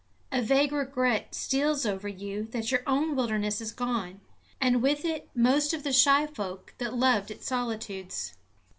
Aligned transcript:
A 0.31 0.41
vague 0.41 0.71
regret 0.71 1.35
steals 1.35 1.85
over 1.85 2.07
you 2.07 2.45
that 2.53 2.73
our 2.73 2.81
own 2.87 3.15
wilderness 3.15 3.61
is 3.61 3.71
gone, 3.71 4.19
and 4.59 4.81
with 4.81 5.05
it 5.05 5.29
most 5.35 5.75
of 5.75 5.83
the 5.83 5.93
shy 5.93 6.25
folk 6.25 6.73
that 6.79 6.95
loved 6.95 7.29
its 7.29 7.45
solitudes. 7.45 8.33